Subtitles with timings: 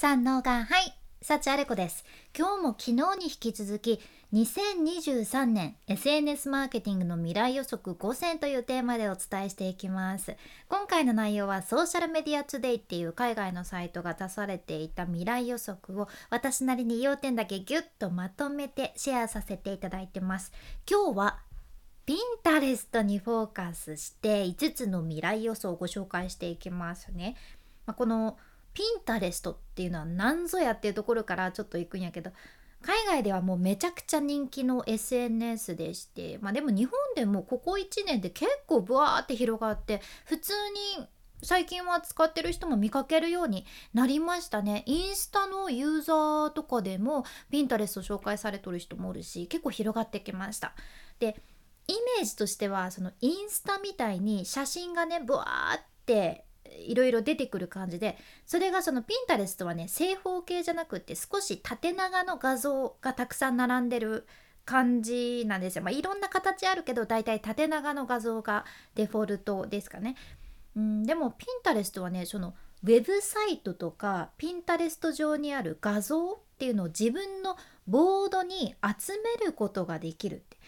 [0.00, 2.04] 三能がはい幸あれ子です。
[2.32, 3.98] 今日も昨日に引き続き
[4.32, 10.36] 2023年 SNS マーケティングの未来予測5選というテーマでお伝えしていきます。
[10.68, 20.52] 今回の内容はソーシャルメディアトゥデイっていう海外のサイトが出されていた未来予測を私なりに要点だけギュッとまとめてシェアさせていただいてます。
[20.88, 21.40] 今日は
[22.06, 27.34] ピンタレストにフォーカスして5つの未来予想をご紹介していきますね、
[27.84, 28.38] まあ、この
[28.78, 32.30] ピンタレストっていうのは何ぞやっていうところからちょっと行くんやけど
[32.80, 40.52] 海外ではもうめちゃくちゃ人気の SNS でしてまあでも日本でもここ1年で結構ブワーって広がって普通
[41.00, 41.08] に
[41.42, 44.84] 最近は使ってる人も見かけるようになりましたね。
[44.86, 50.72] インスタのユーザーとかでもピンタレスト紹介されとる人もおるし結構広がってきました。
[51.18, 51.42] で
[51.88, 56.44] イメージとしてはそのインスタみたいに写真がねブワーって
[56.78, 64.26] いろいろ出てくる感じでそれがそのピンタレストはね正方形じゃなくって少し縦長の画像がたくさん並んでる
[64.64, 65.82] 感じなんですよ。
[65.82, 70.14] まあ、いろんな形あるけどだいたい縦長の画像がデフォルトですかね。
[70.76, 80.58] うん、でもピンタレストはねそのウェブサイトとかピンタレスト上にある画像っていうのを自分のボードに集めることができるって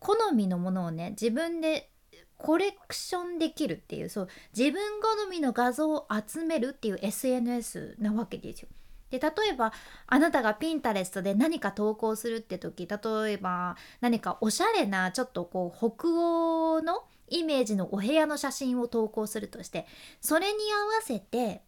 [0.00, 1.90] 好みのものをね自分で
[2.38, 8.68] コレクションできるっていうそう自分好みの画像を集めるっていう SNS なわけですよ。
[9.10, 9.72] で例えば
[10.06, 19.86] あなたがピンタレストで何か投稿するって時例えば何かおしゃれなちょっとこう北欧のイメージのお部屋の写真を投稿するとして
[20.20, 21.62] それに合わせて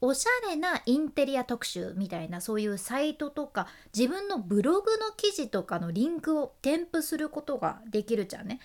[0.00, 8.60] おしゃれなインテリア特集みたいなそういうサイトとか自分のブログの記事とかのリンクを添付することができるじゃんね。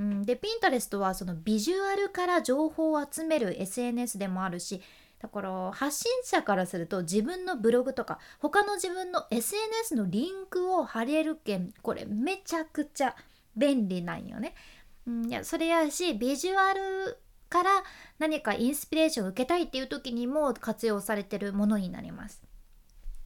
[0.00, 4.80] うん、でピンタレストはそのビジュアルから情報を集める SNS でもあるし
[5.20, 13.14] だから発信者からすると自分のブログとか他の自分の SNS のリンクを貼れるけんこれめちゃくちゃ
[13.54, 14.54] 便利なんよね。
[15.06, 17.18] うん、いやそれやしビジュアル
[17.50, 17.70] から
[18.18, 22.40] 何かインスピレーションを受けたいっていう時にも活用されてるものになります。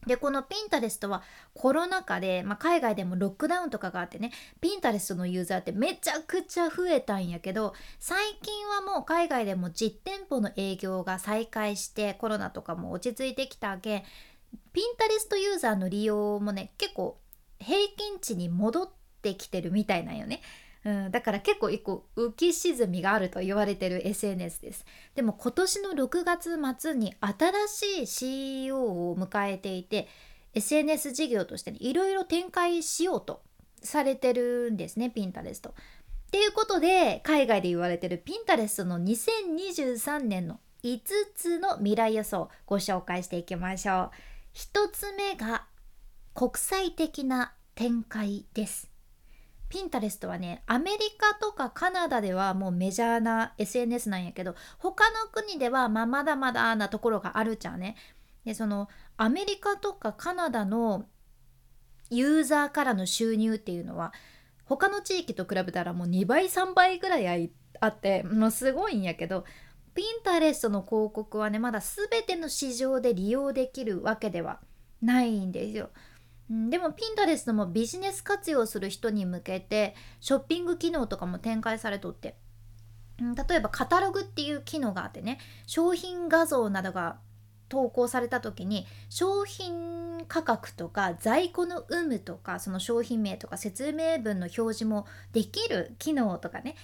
[0.05, 1.23] でこのピンタレストは
[1.53, 14.03] コロナ禍で、まあ、海外でもロックダウンとかがあってねピンタレストのユーザーってめちゃくちゃ増えたんやけど最近はもう海外でも実店舗の営業が再開してコロナとかも落ち着いてきたけん
[14.73, 17.17] ピンタレストユーザーの利用もね結構
[17.59, 18.89] 平均値に戻っ
[19.21, 20.41] てきてるみたいなんよね。
[20.85, 24.85] うん、だから結構一個浮き沈みがあると言われてる SNS です
[25.15, 30.07] でも今年の6月末に新しい CEO を迎えていて
[30.53, 33.41] SNS 事業としていろいろ展開しようと
[33.81, 35.69] されてるんですねピンタレスト。
[35.69, 35.73] っ
[36.31, 40.99] ていうことで海外で言われてるピンタレストの2023年の5
[41.35, 44.11] つの未来予想をご紹介していきましょう。
[44.55, 45.65] 1つ目が
[46.33, 48.94] 国際的な展開です。
[49.75, 57.97] ピンタレストはねアメリカとかカナダではもうメジャーな SNS なんやけど他の国ではまあまだまだなところがあるじゃんね。
[58.45, 58.87] でその
[59.17, 61.07] アメリカとかカナダの
[62.09, 64.13] ユーザーからの収入っていうのは
[64.63, 69.43] 他の地域と比べたらもう2倍3倍ぐらいあってもうすごいんやけど
[69.93, 74.61] ピンタレストの広告はねまだ全ての市場で利用できるわけでは
[75.01, 75.89] ないんですよ。
[76.49, 82.35] うん、でもピンタレスもビジネス活用する人に向けてショッピング機能とかも展開されとって、
[83.19, 87.17] うん、例えばカタログっていう機能があってね商品画像などが
[87.67, 96.75] 投稿された時に商品価格とか在庫の有無とかその商品名とか説明文の表示もできる機能とかね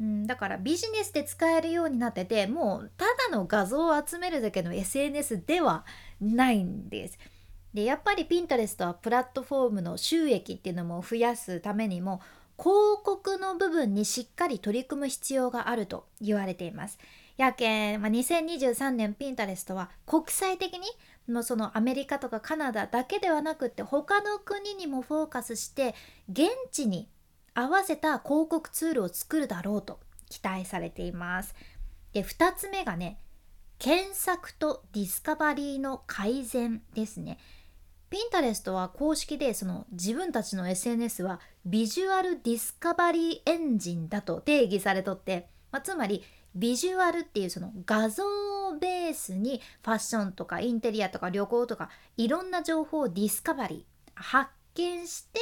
[0.00, 5.84] うん、だからビジネスで使えるようになっててもうただの画像を集めるだけの SNS では
[6.20, 7.18] ないんです。
[7.78, 12.20] でやっぱりピンタレストはプラットフォームの収益っていうのも増やすためにも
[12.58, 16.98] 広告の部分にしっかり取り組む必要があると言われています。
[17.36, 20.80] やけん、まあ、2023年 Pinterest は国際的に
[21.28, 25.94] のそのアメリカとかカナダだけではなくって他の国にもフォーカスして
[26.28, 27.08] 現地に
[27.54, 31.54] 合わせた広告ツールを作るだろうと期待されています。
[32.12, 33.20] で2つ目がね
[33.78, 37.38] 検索と discovery の改善ですね。
[38.10, 46.24] Pinterest は公式でその自分たちの SNS は visual discovery engine だと定義されとって、まあ、つまり
[46.54, 48.24] ビジュアルっていうその画像
[48.68, 55.38] をベースにファッションとかインテリアとか旅行とかいろんな情報を discovery 発見して、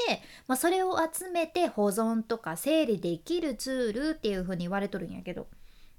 [0.48, 5.46] まあ、それを集めて保存とか整理できるツールっていう風に言われとるんやけど、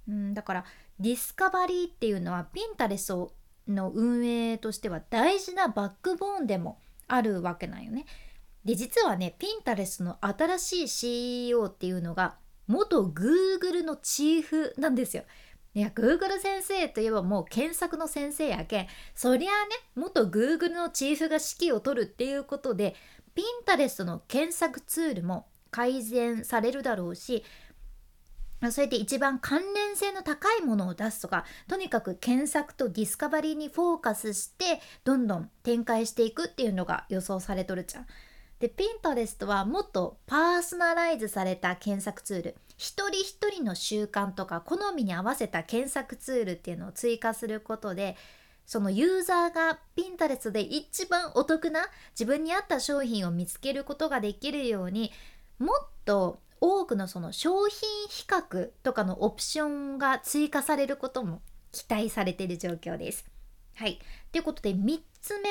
[0.09, 0.65] うん、だから
[0.99, 3.31] discovery っていうのは Pinterest
[3.67, 8.05] の運営としては大事なバックボーンでもあるわけなんよね。
[8.65, 12.35] で実はね Pinterest の新しい CEO っていうのが
[12.67, 15.23] 元 Google のチーフなんですよ。
[15.73, 22.95] いや Google 先生といえばもう検索の先生やけんそりゃあね元 Google のチーフが指揮を取るっていうことで
[23.35, 27.43] ピンタレストの検索ツールも改善されるだろうし
[28.71, 38.07] そうやって一番関連性の高いものを出すとかとにかく検索とディスカバリーにフォーカスしてどんどん展開していくっていうのが予想されとるじゃん。
[38.59, 48.15] でピンタレストはもっとパーソナライズされた検索ツール一人一人の習慣とか好みに合わせた検索ツールっていうのを追加することで
[48.65, 55.11] そのユーザーがピンタレストで一番お得な自分に合った商品を見つけることができるように
[55.59, 63.25] もっと多くのその商品比較とかのオプションが追加されることも期待されている状況です。
[63.75, 63.99] はい。
[64.31, 65.49] ということで3つ目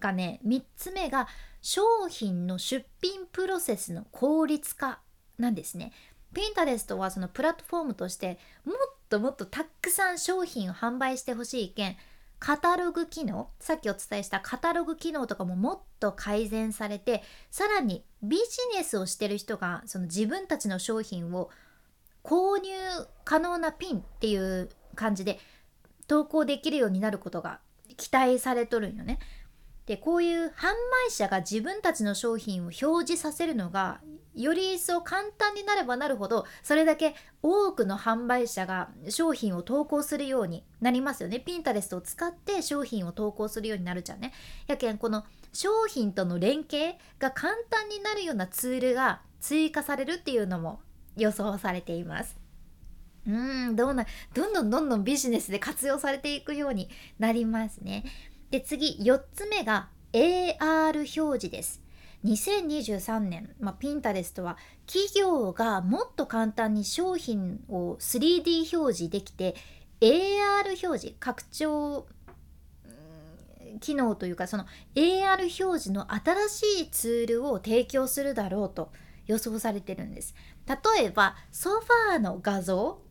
[0.00, 1.28] がね3つ目が
[1.60, 5.00] 商品の出品プロセスの効率化
[5.38, 5.92] なんですね。
[6.32, 8.76] ピンタレストはそのプラットフォームとしてもっ
[9.08, 11.96] ともっとたくさん商品を販売してほしいけん
[12.46, 18.44] カタログ機能さっきお伝えしたカタログ機能とかももっと改善されてさらにビジ
[18.76, 21.50] ネスをしてる人がその自分たちの商品を
[22.22, 22.70] 購入
[23.24, 25.40] 可能なピンっていう感じで
[26.06, 27.58] 投稿できるようになることが
[27.96, 29.18] 期待されとるんよね。
[29.86, 30.72] でこういう販
[31.08, 34.00] 売者が自分たちの商品を表示させるのが
[34.34, 41.40] より一層簡単になればなるほどそれだけ多くの販売者が商品を投稿するようになりますよね。
[41.40, 44.32] ピンタレストを使って商品を投稿するようになるじゃんね。
[44.66, 50.80] やけんこの商品との連携が簡単になるようなツールが追加されるっていうのも
[51.16, 52.36] 予想されています。
[53.26, 56.88] うんどうなどんどんどんどんビジネスで活用されていくように
[57.18, 58.04] なりますね。
[58.50, 61.82] で次4つ目が AR 表示です。
[62.24, 64.56] 2023年、まあ、ピンタレストは
[64.86, 69.54] 企業がもっと簡単に商品を 3D 表示できて
[70.00, 72.06] AR 表示拡張
[73.80, 78.90] 機能というかその AR 表示の新しいツールを提供するだろうと
[79.26, 80.34] 予想されてるんです。
[80.66, 83.05] 例えばソファーの画像。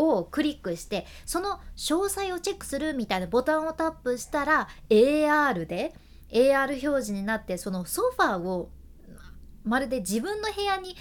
[0.00, 5.92] をクリックしてその詳細をチェックするみたいなボタンをタップしたら AR で
[6.30, 8.70] AR 表示になってそのソファーを
[9.64, 10.96] まるで自分の部屋に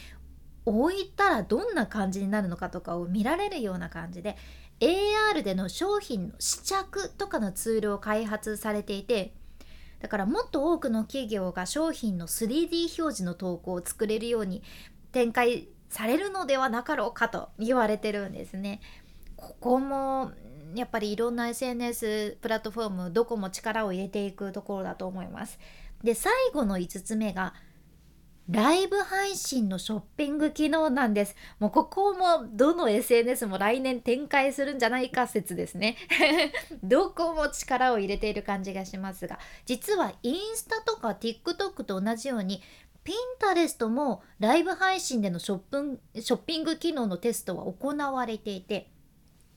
[0.66, 4.36] 置いたらどんな感じになるのかとかを見られるような感じで
[4.80, 9.34] AR での商品の試着とかのツールを開発されていて
[10.00, 14.64] だからもっと多くの企業が商品の 3D 表示の投稿を作れるように
[15.12, 18.80] 展開されるのではなかろうかと言われてるんですね。
[19.36, 20.32] ここも
[20.76, 25.60] やっぱりいろんな SNS プラットフォームどこも力を入れていくところだと思います。
[26.04, 27.54] で最後の5つ目が
[28.50, 31.36] ライブ配信のショッピング機能なんです。
[31.60, 35.98] もうここもどの SNS も来年展開するんじゃないか説ですね。
[36.82, 42.64] どこも力を入れている感じがしますが、実はインスタとか TikTok と同じように
[43.10, 48.92] ピンタレストもライブ配信でのショップショッピング機能のテストは行われていて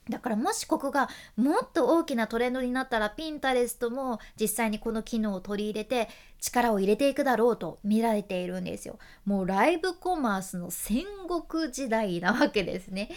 [0.09, 8.97] だからもしここがもっと大きなトレンドになったらピンタレストも実際にこの機能を取り入れて力を入れていくだろうと見られているんですよ。
[9.23, 13.11] もうライブコマースの戦国時代なわけですね。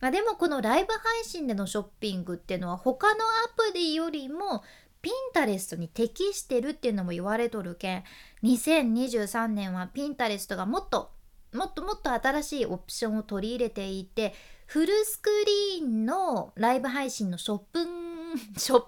[0.00, 4.62] まあ、でもこのライブ配信でのショッピングっていうのは他のアプリよりも
[5.02, 8.04] ピンタレストに適してるっていうのも言われとるけん
[8.42, 11.10] 2023年はピンタレストがもっと
[11.52, 14.34] もっともっと新しいオプションを取り入れていて
[14.66, 15.30] フルスク
[15.78, 17.80] リーンのライブ配信のショップ
[18.56, 18.84] ショ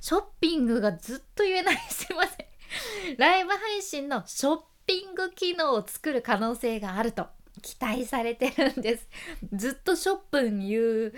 [0.00, 1.76] ショッピングがずっと言えない。
[1.88, 3.16] すいません。
[3.16, 7.28] ライブ配信のショッピング機能を作る可能性があると。
[7.62, 9.08] 期待されてるんです。
[9.52, 11.12] ずっとショップン言う、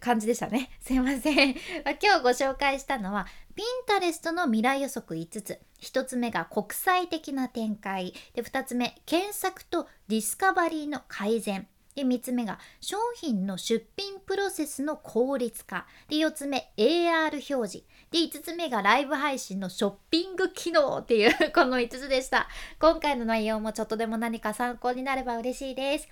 [0.00, 0.70] 感じでしたね。
[0.80, 1.50] すいません。
[2.00, 5.60] 今日ご紹介したのはピンタレストの未来予測5つ。
[5.80, 8.14] 1つ目が国際的な展開。
[8.34, 11.68] で2つ目検索とディスカバリーの改善。
[11.96, 15.86] で3つ目が商品の出品プロセスの効率化。
[16.08, 17.84] で4つ目 AR 表示。
[18.12, 22.48] で5つ目がライブ配信のショッピング機能っていう この5つでした。
[22.78, 26.08] 今回の内容もちょっとでも何か参考になれば嬉しいです。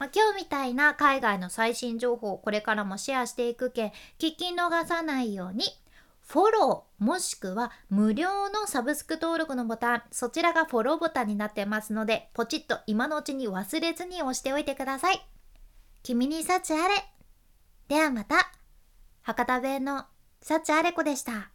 [0.00, 5.64] まあ、今日みたいな海外の最新情報をこれからもシェアしていくけん聞き逃さないように。
[6.30, 15.20] フォローもしくは無料のサブスク登録のボタンそちらがフォローボタンになってますのでポチッと今のうちに忘れずに押しておいてください。
[16.04, 16.94] 君に幸あれ。
[17.88, 18.52] ではまた。
[19.22, 20.04] 博多弁の
[20.40, 21.49] 幸あれ子でした。